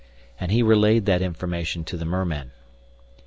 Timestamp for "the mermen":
1.95-2.49